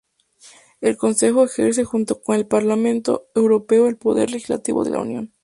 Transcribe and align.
El 0.79 0.97
Consejo 0.97 1.43
ejerce 1.43 1.83
junto 1.83 2.23
con 2.23 2.35
el 2.35 2.47
Parlamento 2.47 3.27
Europeo 3.35 3.85
el 3.85 3.97
poder 3.97 4.31
legislativo 4.31 4.83
de 4.83 4.89
la 4.89 4.99
Unión. 5.01 5.31